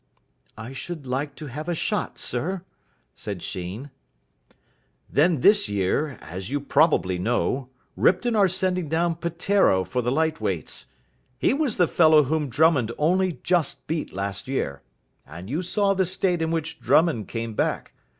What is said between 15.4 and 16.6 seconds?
you saw the state in